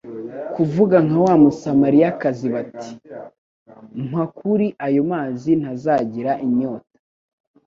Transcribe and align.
kuvuga 0.55 0.95
nka 1.05 1.19
wa 1.25 1.35
Musamariyakazi 1.43 2.47
bati: 2.55 2.89
"Mpa 4.07 4.23
kuri 4.37 4.67
ayo 4.85 5.01
mazi 5.11 5.51
ntazagira 5.61 6.31
inyota". 6.45 6.93